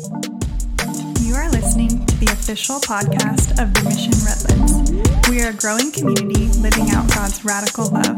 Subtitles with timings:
[0.00, 5.28] You are listening to the official podcast of the Mission Redlands.
[5.28, 8.16] We are a growing community living out God's radical love.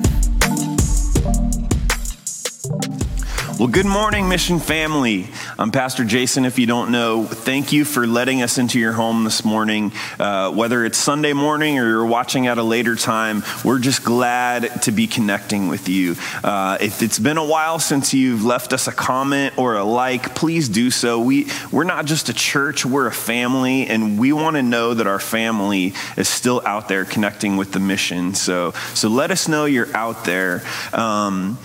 [3.59, 5.27] Well, good morning, Mission family.
[5.59, 6.47] I'm Pastor Jason.
[6.47, 9.93] If you don't know, thank you for letting us into your home this morning.
[10.19, 14.83] Uh, whether it's Sunday morning or you're watching at a later time, we're just glad
[14.83, 16.17] to be connecting with you.
[16.43, 20.35] Uh, if it's been a while since you've left us a comment or a like,
[20.35, 21.21] please do so.
[21.21, 25.07] We, we're not just a church, we're a family, and we want to know that
[25.07, 28.35] our family is still out there connecting with the mission.
[28.35, 30.63] So, so let us know you're out there.
[30.95, 31.59] Um,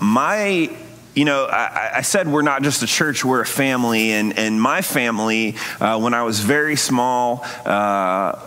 [0.00, 0.74] my
[1.16, 4.12] you know, I, I, said we're not just a church, we're a family.
[4.12, 8.38] And, and my family, uh, when I was very small, uh,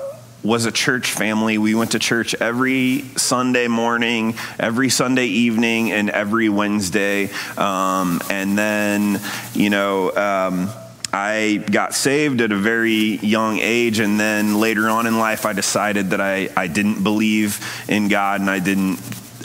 [0.44, 1.58] was a church family.
[1.58, 7.32] We went to church every Sunday morning, every Sunday evening, and every Wednesday.
[7.58, 9.20] Um, and then,
[9.54, 10.70] you know, um,
[11.12, 15.54] I got saved at a very young age, and then later on in life, I
[15.54, 19.00] decided that I, I didn't believe in God and I didn't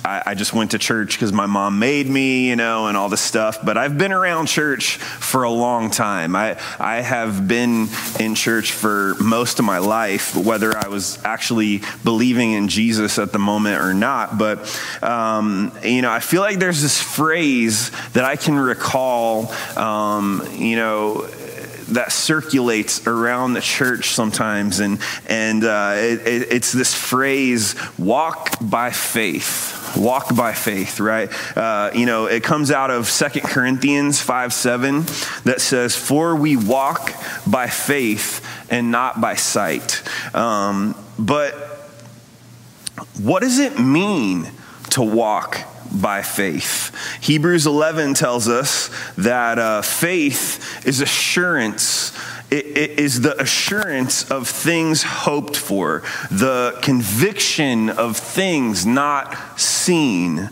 [0.04, 3.08] I, I just went to church because my mom made me, you know, and all
[3.08, 3.64] this stuff.
[3.64, 6.36] But I've been around church for a long time.
[6.36, 7.88] I, I have been
[8.20, 13.32] in church for most of my life, whether I was actually believing in Jesus at
[13.32, 14.36] the moment or not.
[14.36, 20.46] But, um, you know, I feel like there's this phrase that I can recall, um,
[20.52, 21.26] you know,
[21.92, 28.56] that circulates around the church sometimes, and and uh, it, it, it's this phrase: "Walk
[28.60, 31.30] by faith." walk by faith, right?
[31.56, 35.02] Uh, you know, it comes out of Second Corinthians 5 7
[35.44, 37.12] that says, For we walk
[37.46, 40.02] by faith and not by sight.
[40.34, 41.54] Um, but
[43.20, 44.50] what does it mean
[44.90, 45.58] to walk
[46.00, 46.94] by faith.
[47.22, 52.12] Hebrews 11 tells us that uh, faith is assurance
[52.50, 60.50] it is the assurance of things hoped for, the conviction of things not seen.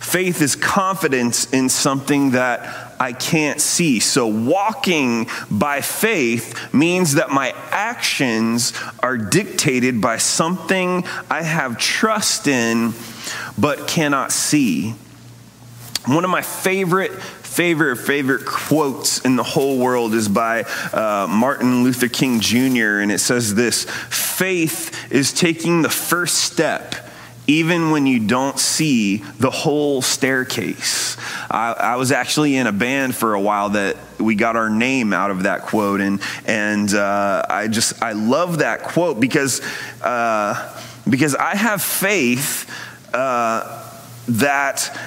[0.00, 4.00] Faith is confidence in something that I can't see.
[4.00, 8.72] So, walking by faith means that my actions
[9.02, 12.94] are dictated by something I have trust in
[13.58, 14.94] but cannot see.
[16.06, 17.12] One of my favorite
[17.54, 23.12] favorite, favorite quotes in the whole world is by uh, Martin Luther King Jr., and
[23.12, 26.96] it says this Faith is taking the first step
[27.46, 31.16] even when you don't see the whole staircase.
[31.50, 35.12] I, I, was actually in a band for a while that we got our name
[35.12, 39.60] out of that quote, and and uh, I just I love that quote because
[40.02, 42.68] uh, because I have faith
[43.14, 43.82] uh,
[44.28, 44.98] that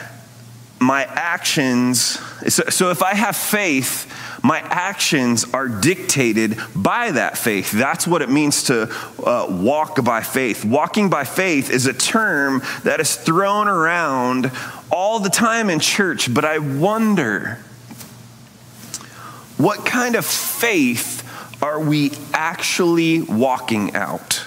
[0.80, 2.20] my actions,
[2.50, 4.14] so, if I have faith,
[4.44, 7.72] my actions are dictated by that faith.
[7.72, 8.84] That's what it means to
[9.24, 10.64] uh, walk by faith.
[10.64, 14.52] Walking by faith is a term that is thrown around
[14.92, 17.56] all the time in church, but I wonder
[19.58, 21.24] what kind of faith
[21.64, 24.46] are we actually walking out?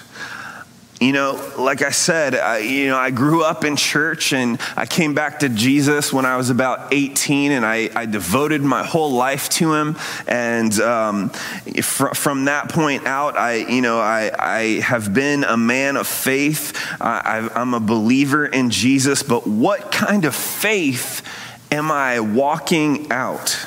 [1.01, 4.85] You know, like I said, I, you know, I grew up in church and I
[4.85, 9.11] came back to Jesus when I was about 18 and I, I devoted my whole
[9.11, 9.97] life to him.
[10.27, 15.57] And um, fr- from that point out, I, you know, I, I have been a
[15.57, 16.77] man of faith.
[17.01, 21.23] I, I'm a believer in Jesus, but what kind of faith
[21.71, 23.57] am I walking out?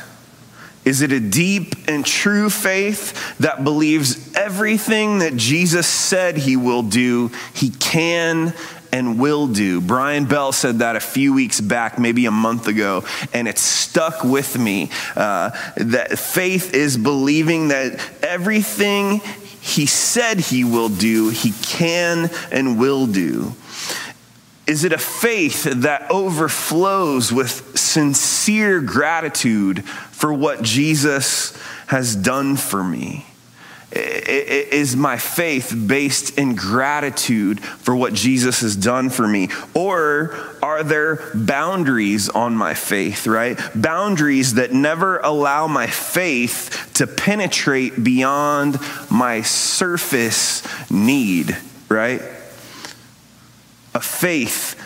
[0.85, 6.83] Is it a deep and true faith that believes everything that Jesus said he will
[6.83, 8.53] do, he can
[8.93, 9.81] and will do?
[9.81, 14.25] Brian Bell said that a few weeks back, maybe a month ago, and it stuck
[14.25, 14.91] with me.
[15.17, 19.23] Uh, that faith is believing that everything
[19.63, 23.55] he said he will do, he can and will do.
[24.67, 32.83] Is it a faith that overflows with sincere gratitude for what Jesus has done for
[32.83, 33.27] me?
[33.93, 39.51] Is my faith based in gratitude for what Jesus has done for me?
[39.73, 43.57] Or are there boundaries on my faith, right?
[43.75, 48.79] Boundaries that never allow my faith to penetrate beyond
[49.11, 51.57] my surface need,
[51.89, 52.21] right?
[53.95, 54.81] A faith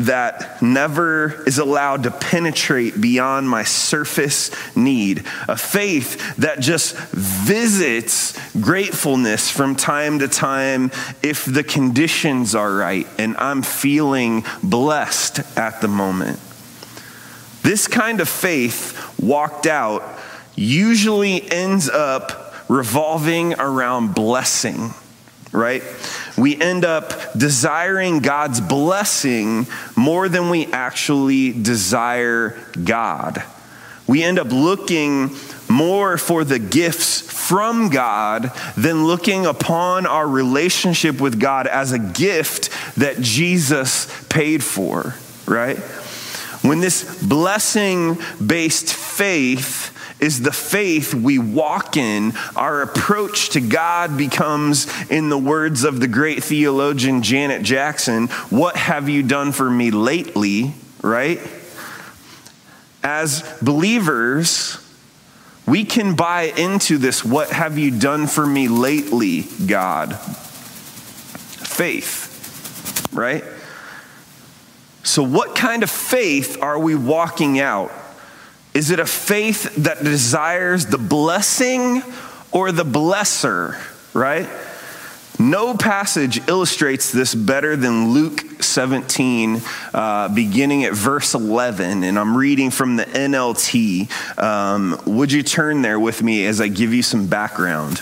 [0.00, 8.38] that never is allowed to penetrate beyond my surface need, a faith that just visits
[8.56, 10.90] gratefulness from time to time
[11.22, 16.40] if the conditions are right and I'm feeling blessed at the moment.
[17.62, 20.02] This kind of faith walked out
[20.56, 24.94] usually ends up revolving around blessing,
[25.52, 25.82] right?
[26.40, 33.42] We end up desiring God's blessing more than we actually desire God.
[34.06, 35.36] We end up looking
[35.68, 41.98] more for the gifts from God than looking upon our relationship with God as a
[41.98, 45.14] gift that Jesus paid for,
[45.44, 45.76] right?
[46.62, 54.16] When this blessing based faith is the faith we walk in, our approach to God
[54.16, 59.70] becomes, in the words of the great theologian Janet Jackson, What have you done for
[59.70, 61.40] me lately, right?
[63.02, 64.76] As believers,
[65.66, 70.18] we can buy into this, What have you done for me lately, God?
[71.60, 73.44] Faith, right?
[75.02, 77.90] So, what kind of faith are we walking out?
[78.72, 82.02] Is it a faith that desires the blessing
[82.52, 83.76] or the blesser,
[84.14, 84.48] right?
[85.40, 89.62] No passage illustrates this better than Luke 17,
[89.94, 92.04] uh, beginning at verse 11.
[92.04, 94.38] And I'm reading from the NLT.
[94.38, 97.98] Um, would you turn there with me as I give you some background?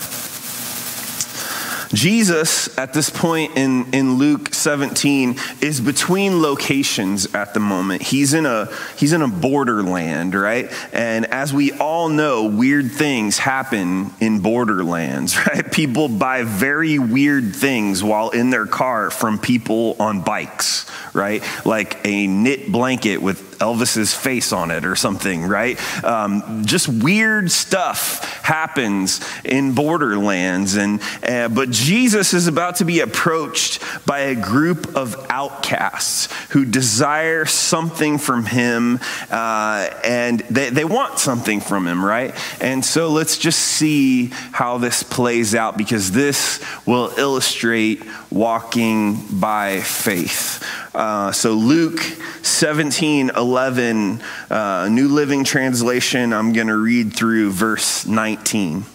[1.93, 8.03] Jesus, at this point in, in Luke 17, is between locations at the moment.
[8.03, 10.71] He's in a he's in a borderland, right?
[10.93, 15.69] And as we all know, weird things happen in borderlands, right?
[15.71, 21.43] People buy very weird things while in their car from people on bikes, right?
[21.65, 25.77] Like a knit blanket with Elvis's face on it or something, right?
[26.03, 33.01] Um, just weird stuff happens in borderlands, and uh, but Jesus is about to be
[33.01, 40.85] approached by a group of outcasts who desire something from him, uh, and they, they
[40.85, 42.33] want something from him, right?
[42.61, 49.79] And so let's just see how this plays out because this will illustrate walking by
[49.79, 50.63] faith.
[50.93, 51.99] Uh, so Luke
[52.41, 58.85] 17, 11, uh, New Living Translation, I'm going to read through verse 19.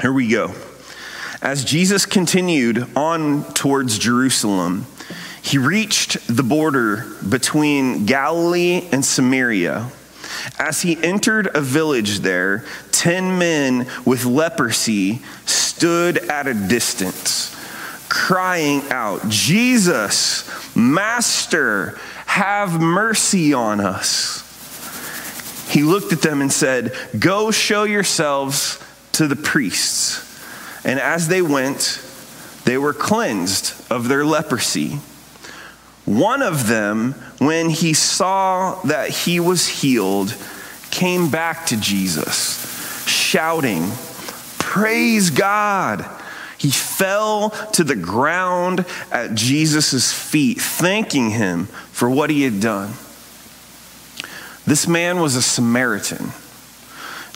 [0.00, 0.54] Here we go.
[1.40, 4.86] As Jesus continued on towards Jerusalem,
[5.40, 9.90] he reached the border between Galilee and Samaria.
[10.58, 17.56] As he entered a village there, ten men with leprosy stood at a distance,
[18.08, 24.44] crying out, Jesus, Master, have mercy on us.
[25.70, 28.82] He looked at them and said, Go show yourselves
[29.12, 30.24] to the priests.
[30.84, 32.02] And as they went,
[32.64, 34.98] they were cleansed of their leprosy.
[36.04, 40.34] One of them, when he saw that he was healed,
[40.90, 43.90] came back to Jesus, shouting,
[44.58, 46.17] Praise God!
[46.58, 52.94] He fell to the ground at Jesus' feet, thanking him for what he had done.
[54.66, 56.32] This man was a Samaritan.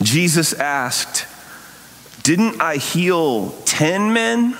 [0.03, 1.27] Jesus asked,
[2.25, 4.59] Didn't I heal 10 men?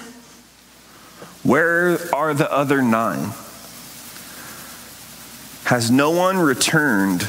[1.43, 3.33] Where are the other nine?
[5.65, 7.29] Has no one returned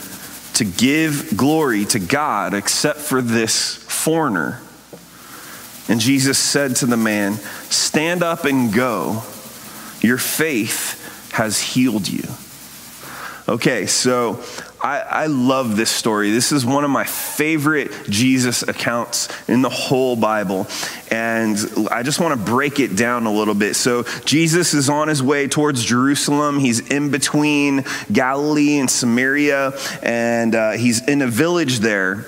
[0.53, 4.61] to give glory to God except for this foreigner?
[5.89, 7.33] And Jesus said to the man,
[7.69, 9.23] Stand up and go.
[10.01, 12.23] Your faith has healed you.
[13.47, 14.41] Okay, so
[14.81, 16.31] I, I, love this story.
[16.31, 20.65] This is one of my favorite Jesus accounts in the whole Bible.
[21.11, 21.57] And
[21.91, 23.75] I just want to break it down a little bit.
[23.75, 26.57] So, Jesus is on his way towards Jerusalem.
[26.57, 32.25] He's in between Galilee and Samaria, and uh, he's in a village there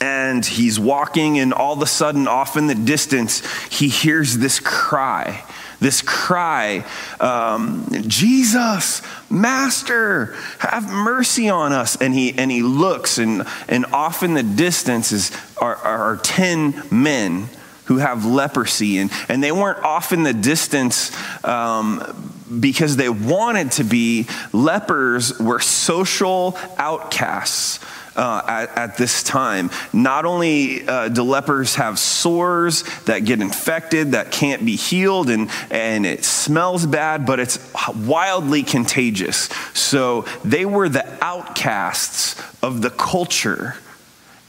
[0.00, 4.58] and he's walking, and all of a sudden, off in the distance, he hears this
[4.58, 5.44] cry.
[5.78, 6.84] This cry,
[7.20, 11.96] um, Jesus, Master, have mercy on us.
[11.96, 16.82] And he, and he looks, and, and off in the distance is, are, are 10
[16.90, 17.48] men
[17.86, 18.98] who have leprosy.
[18.98, 21.10] And, and they weren't off in the distance
[21.44, 24.26] um, because they wanted to be.
[24.52, 27.80] Lepers were social outcasts
[28.20, 29.70] uh, at, at, this time.
[29.94, 35.50] Not only uh, do lepers have sores that get infected, that can't be healed, and,
[35.70, 37.58] and it smells bad, but it's
[37.96, 39.48] wildly contagious.
[39.72, 43.76] So they were the outcasts of the culture.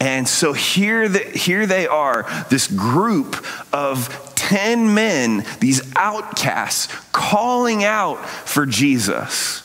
[0.01, 3.37] And so here, the, here they are, this group
[3.71, 9.63] of 10 men, these outcasts, calling out for Jesus.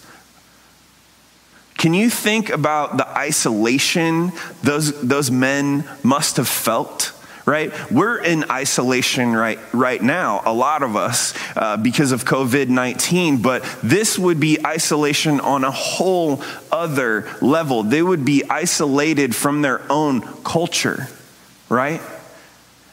[1.77, 7.13] Can you think about the isolation those, those men must have felt?
[7.47, 7.73] right?
[7.93, 13.41] We're in isolation right, right now, a lot of us, uh, because of COVID 19,
[13.41, 16.43] but this would be isolation on a whole
[16.73, 17.85] other level.
[17.85, 21.07] They would be isolated from their own culture,
[21.69, 22.01] right?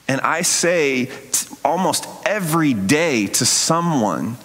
[0.08, 1.10] And I say
[1.66, 4.38] almost every day to someone,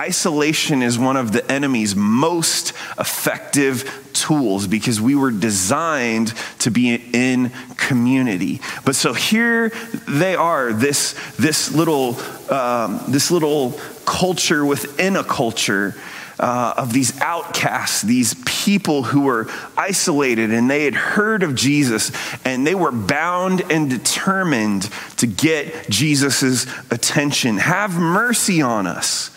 [0.00, 6.94] Isolation is one of the enemy's most effective tools because we were designed to be
[7.12, 8.60] in community.
[8.84, 9.70] But so here
[10.06, 12.16] they are, this, this, little,
[12.48, 13.72] um, this little
[14.04, 15.94] culture within a culture.
[16.40, 22.12] Uh, of these outcasts, these people who were isolated and they had heard of Jesus
[22.44, 27.56] and they were bound and determined to get Jesus' attention.
[27.56, 29.32] Have mercy on us.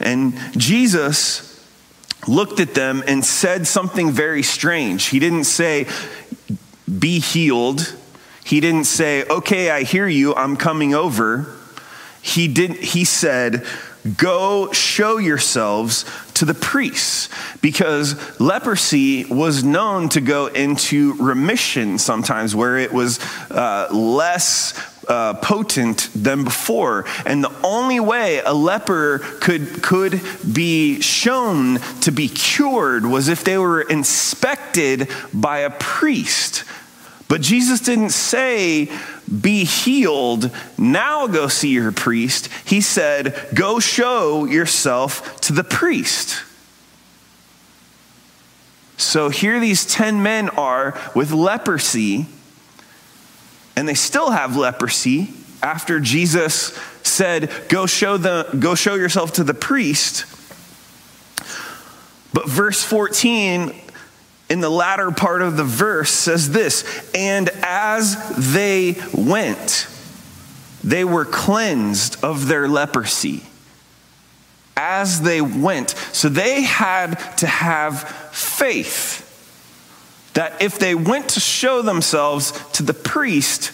[0.00, 1.46] And Jesus
[2.26, 5.06] looked at them and said something very strange.
[5.06, 5.86] He didn't say,
[6.98, 7.94] Be healed.
[8.44, 11.56] He didn't say, Okay, I hear you, I'm coming over.
[12.22, 13.66] He, didn't, he said,
[14.16, 16.04] Go show yourselves
[16.34, 17.28] to the priests
[17.60, 24.72] because leprosy was known to go into remission sometimes where it was uh, less
[25.08, 27.04] uh, potent than before.
[27.26, 30.20] And the only way a leper could, could
[30.52, 36.64] be shown to be cured was if they were inspected by a priest.
[37.28, 38.90] But Jesus didn't say,
[39.40, 42.48] be healed, now go see your priest.
[42.64, 46.42] He said, go show yourself to the priest.
[48.96, 52.26] So here these 10 men are with leprosy
[53.76, 59.44] and they still have leprosy after Jesus said, Go show, the, go show yourself to
[59.44, 60.24] the priest.
[62.32, 63.74] But verse 14,
[64.48, 69.86] in the latter part of the verse, says this And as they went,
[70.82, 73.42] they were cleansed of their leprosy.
[74.76, 75.90] As they went.
[75.90, 79.19] So they had to have faith
[80.34, 83.72] that if they went to show themselves to the priest,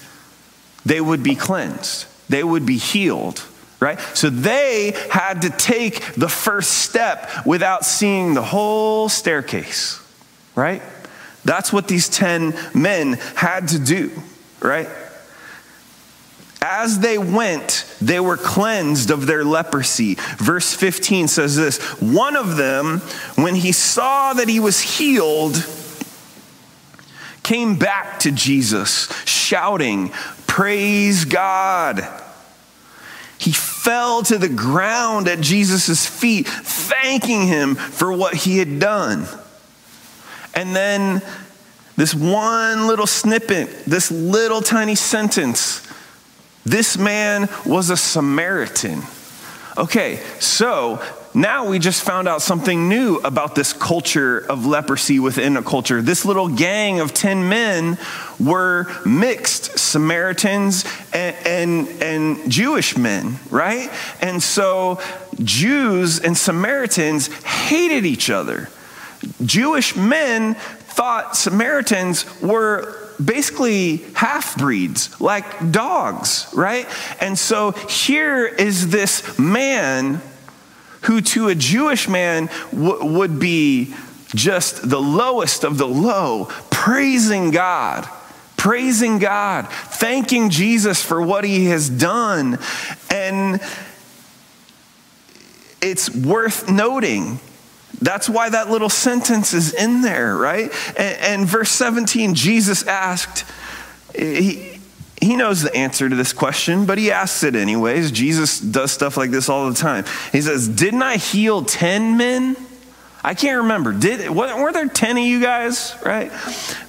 [0.84, 3.44] they would be cleansed, they would be healed,
[3.80, 4.00] right?
[4.14, 10.00] So they had to take the first step without seeing the whole staircase,
[10.54, 10.82] right?
[11.44, 14.10] That's what these 10 men had to do,
[14.60, 14.88] right?
[16.60, 20.16] As they went, they were cleansed of their leprosy.
[20.38, 22.98] Verse 15 says this One of them,
[23.36, 25.54] when he saw that he was healed,
[27.46, 30.10] came back to Jesus, shouting,
[30.46, 32.06] Praise God.
[33.38, 39.26] He fell to the ground at Jesus' feet, thanking him for what he had done.
[40.54, 41.22] And then
[41.96, 45.86] this one little snippet, this little tiny sentence
[46.66, 49.02] this man was a Samaritan.
[49.78, 51.00] Okay, so
[51.36, 56.00] now we just found out something new about this culture of leprosy within a culture.
[56.00, 57.98] This little gang of 10 men
[58.40, 63.90] were mixed Samaritans and, and, and Jewish men, right?
[64.22, 64.98] And so
[65.44, 68.70] Jews and Samaritans hated each other.
[69.44, 76.86] Jewish men thought Samaritans were basically half breeds, like dogs, right?
[77.20, 80.22] And so here is this man
[81.06, 83.94] who to a Jewish man w- would be
[84.34, 88.08] just the lowest of the low, praising God,
[88.56, 92.58] praising God, thanking Jesus for what he has done.
[93.10, 93.60] And
[95.80, 97.38] it's worth noting.
[98.00, 100.70] That's why that little sentence is in there, right?
[100.98, 103.44] And, and verse 17, Jesus asked,
[105.20, 108.10] he knows the answer to this question, but he asks it anyways.
[108.10, 110.04] Jesus does stuff like this all the time.
[110.30, 112.56] He says, Didn't I heal 10 men?
[113.24, 113.92] I can't remember.
[113.92, 116.30] Did were there 10 of you guys, right?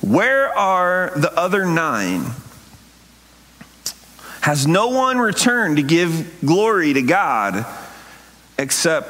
[0.02, 2.26] Where are the other nine?
[4.42, 7.66] Has no one returned to give glory to God
[8.60, 9.10] except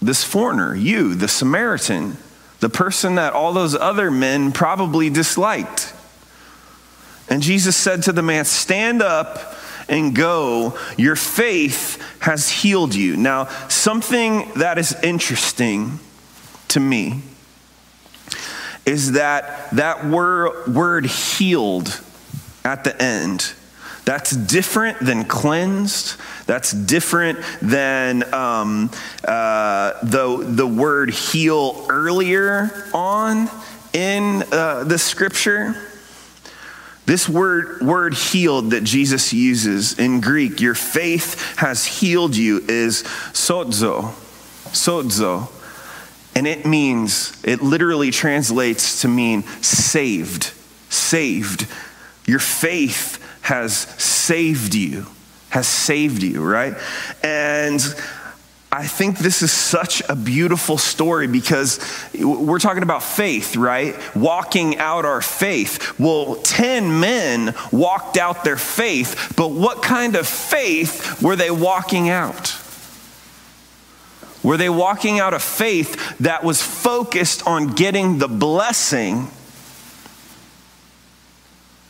[0.00, 2.16] this foreigner, you, the Samaritan,
[2.60, 5.94] the person that all those other men probably disliked?
[7.32, 9.54] And Jesus said to the man, Stand up
[9.88, 10.78] and go.
[10.98, 13.16] Your faith has healed you.
[13.16, 15.98] Now, something that is interesting
[16.68, 17.22] to me
[18.84, 22.02] is that that word, word healed
[22.66, 23.54] at the end,
[24.04, 26.20] That's different than cleansed.
[26.44, 28.90] That's different than um,
[29.26, 33.48] uh, the, the word heal earlier on
[33.94, 35.91] in uh, the scripture.
[37.04, 43.02] This word, word healed that Jesus uses in Greek, your faith has healed you, is
[43.32, 44.12] sozo.
[44.70, 45.50] Sozo.
[46.34, 50.52] And it means, it literally translates to mean saved.
[50.88, 51.66] Saved.
[52.24, 55.06] Your faith has saved you,
[55.50, 56.74] has saved you, right?
[57.22, 57.80] And
[58.74, 61.78] I think this is such a beautiful story because
[62.18, 63.94] we're talking about faith, right?
[64.16, 66.00] Walking out our faith.
[66.00, 72.08] Well, 10 men walked out their faith, but what kind of faith were they walking
[72.08, 72.56] out?
[74.42, 79.30] Were they walking out a faith that was focused on getting the blessing?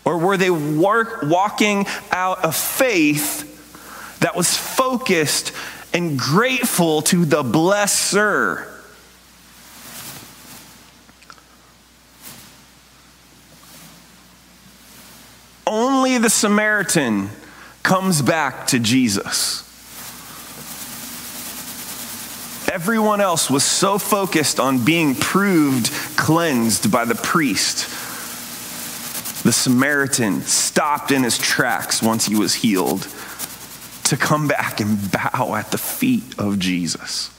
[0.04, 3.48] Or were they walking out a faith
[4.18, 5.52] that was focused
[5.92, 8.66] and grateful to the blesser?
[15.66, 17.30] Only the Samaritan
[17.82, 19.68] comes back to Jesus.
[22.70, 27.88] Everyone else was so focused on being proved cleansed by the priest.
[29.42, 33.06] The Samaritan stopped in his tracks once he was healed
[34.12, 37.30] to come back and bow at the feet of Jesus.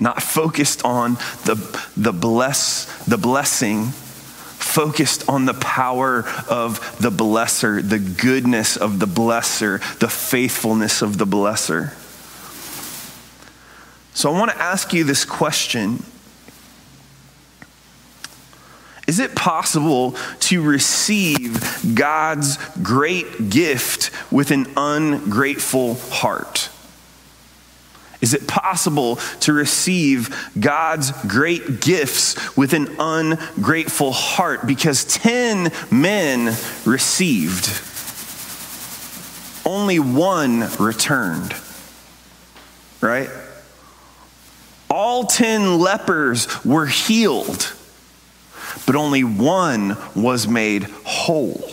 [0.00, 1.54] Not focused on the,
[1.96, 9.06] the, bless, the blessing, focused on the power of the blesser, the goodness of the
[9.06, 11.92] blesser, the faithfulness of the blesser.
[14.12, 16.02] So I want to ask you this question
[19.06, 26.70] Is it possible to receive God's great gift with an ungrateful heart?
[28.22, 34.64] Is it possible to receive God's great gifts with an ungrateful heart?
[34.64, 36.56] Because 10 men
[36.86, 37.68] received,
[39.66, 41.52] only one returned,
[43.00, 43.28] right?
[44.88, 47.72] All 10 lepers were healed,
[48.86, 51.70] but only one was made whole.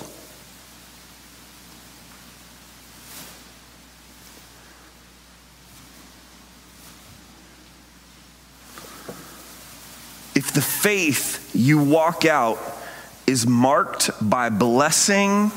[10.35, 12.59] If the faith you walk out
[13.27, 15.51] is marked by blessing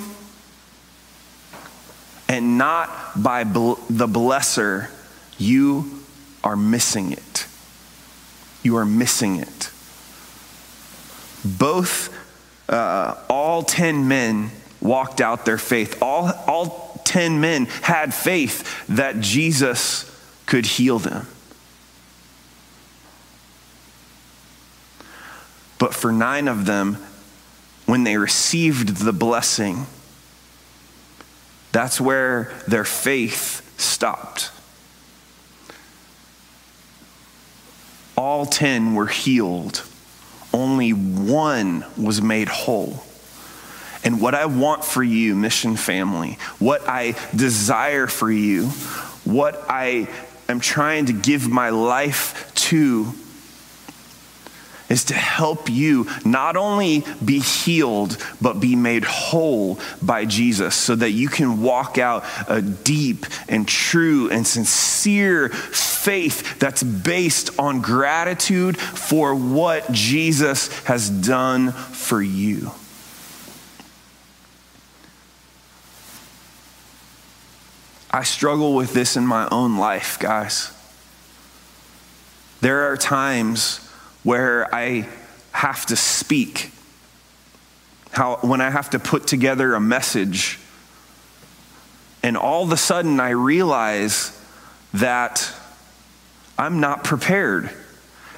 [2.29, 2.91] and not
[3.23, 4.89] by bl- the blesser,
[5.39, 6.03] you
[6.43, 7.47] are missing it
[8.63, 9.72] you are missing it.
[11.59, 12.15] Both,
[12.69, 16.03] uh, all 10 men walked out their faith.
[16.03, 20.09] All, all 10 men had faith that Jesus
[20.47, 21.27] could heal them.
[25.79, 26.99] But for nine of them,
[27.87, 29.87] when they received the blessing,
[31.73, 34.51] that's where their faith stopped.
[38.23, 39.83] all 10 were healed,
[40.53, 43.03] only one was made whole.
[44.05, 48.67] And what I want for you, mission family, what I desire for you,
[49.25, 50.09] what I
[50.49, 53.13] am trying to give my life to
[54.93, 60.95] is to help you not only be healed, but be made whole by Jesus so
[60.95, 67.81] that you can walk out a deep and true and sincere faith that's based on
[67.81, 72.71] gratitude for what Jesus has done for you.
[78.11, 80.71] I struggle with this in my own life, guys.
[82.61, 83.89] There are times
[84.23, 85.09] where I
[85.53, 86.71] have to speak,
[88.13, 90.59] how when I have to put together a message,
[92.23, 94.39] and all of a sudden I realize
[94.95, 95.53] that
[96.59, 97.71] I'm not prepared.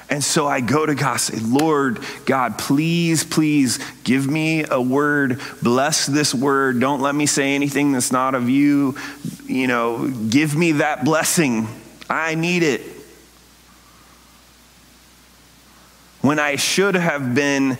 [0.09, 5.41] And so I go to God, say, Lord God, please, please give me a word.
[5.63, 6.79] Bless this word.
[6.79, 8.95] Don't let me say anything that's not of you.
[9.47, 11.67] You know, give me that blessing.
[12.07, 12.81] I need it.
[16.25, 17.77] When I should have been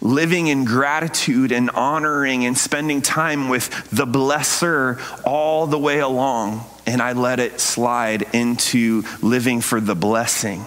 [0.00, 6.64] living in gratitude and honoring and spending time with the blesser all the way along,
[6.84, 10.66] and I let it slide into living for the blessing.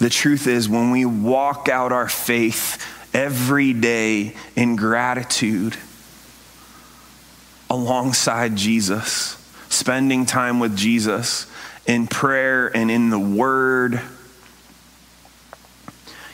[0.00, 5.76] The truth is, when we walk out our faith every day in gratitude
[7.70, 9.36] alongside Jesus,
[9.68, 11.46] spending time with Jesus
[11.86, 14.00] in prayer and in the Word,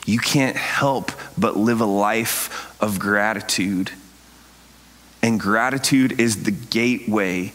[0.05, 3.91] you can't help but live a life of gratitude.
[5.21, 7.53] And gratitude is the gateway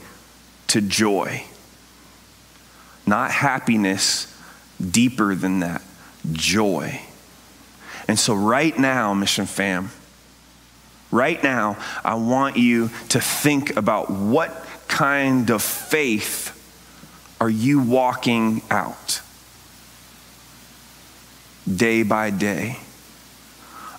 [0.69, 1.45] to joy,
[3.07, 4.27] not happiness,
[4.81, 5.83] deeper than that,
[6.33, 7.01] joy.
[8.09, 9.91] And so, right now, Mission Fam,
[11.11, 14.51] right now, I want you to think about what
[14.89, 16.57] kind of faith
[17.41, 19.23] are you walking out
[21.67, 22.79] day by day?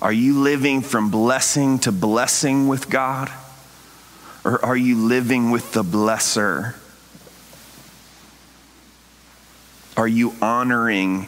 [0.02, 3.32] Are you living from blessing to blessing with God?
[4.44, 6.76] Or are you living with the blesser?
[9.96, 11.28] Are you honoring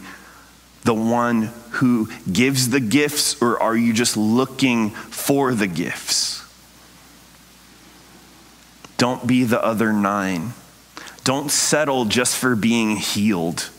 [0.84, 6.44] the one who gives the gifts, or are you just looking for the gifts?
[8.98, 10.54] Don't be the other nine.
[11.24, 13.70] Don't settle just for being healed.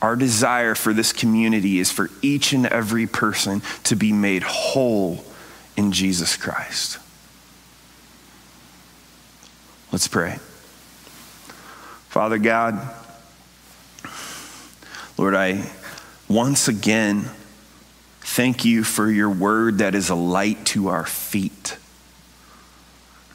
[0.00, 5.24] Our desire for this community is for each and every person to be made whole
[5.76, 6.98] in Jesus Christ.
[9.90, 10.38] Let's pray.
[12.08, 12.80] Father God,
[15.16, 15.70] Lord, I
[16.28, 17.30] once again
[18.20, 21.76] thank you for your word that is a light to our feet,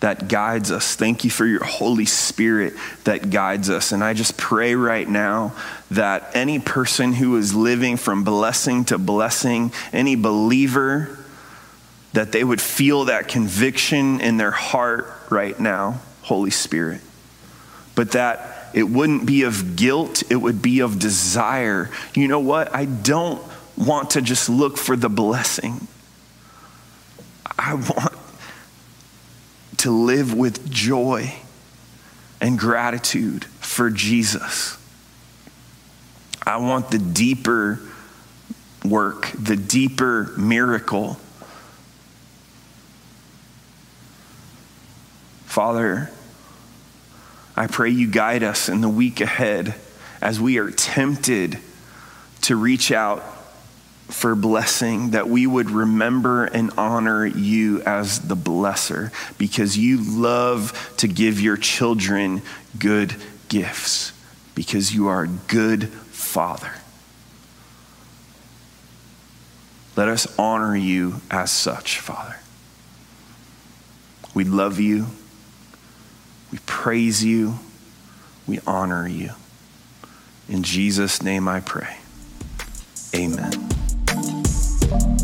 [0.02, 0.96] that guides us.
[0.96, 2.74] Thank you for your Holy Spirit
[3.06, 3.92] that guides us.
[3.94, 5.56] And I just pray right now
[5.92, 11.18] that any person who is living from blessing to blessing, any believer,
[12.12, 17.02] that they would feel that conviction in their heart right now, Holy Spirit.
[17.96, 21.90] But that it wouldn't be of guilt, it would be of desire.
[22.14, 22.74] You know what?
[22.74, 23.42] I don't
[23.78, 25.88] want to just look for the blessing.
[27.58, 28.14] I want
[29.78, 31.34] to live with joy
[32.42, 34.78] and gratitude for Jesus.
[36.46, 37.80] I want the deeper
[38.84, 41.18] work, the deeper miracle.
[45.46, 46.10] Father,
[47.60, 49.76] I pray you guide us in the week ahead
[50.22, 51.60] as we are tempted
[52.44, 53.22] to reach out
[54.08, 60.94] for blessing, that we would remember and honor you as the blesser because you love
[61.00, 62.42] to give your children
[62.80, 63.14] good
[63.50, 64.14] gifts
[64.56, 66.72] because you are a good father.
[69.98, 72.38] Let us honor you as such, Father.
[74.34, 75.08] We love you.
[76.52, 77.60] We praise you.
[78.48, 79.32] We honor you.
[80.48, 81.98] In Jesus' name I pray.
[83.16, 83.52] Amen.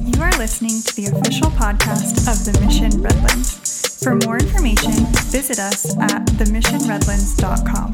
[0.01, 4.03] You are listening to the official podcast of the Mission Redlands.
[4.03, 4.91] For more information,
[5.31, 7.91] visit us at themissionredlands.com.